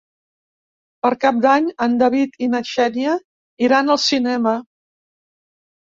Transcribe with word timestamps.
Per 1.05 1.11
Cap 1.25 1.41
d'Any 1.43 1.67
en 1.87 1.99
David 2.01 2.41
i 2.47 2.49
na 2.55 2.63
Xènia 2.71 3.15
iran 3.69 3.97
al 3.97 4.03
cinema. 4.07 4.59